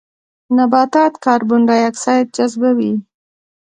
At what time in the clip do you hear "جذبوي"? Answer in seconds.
2.35-2.93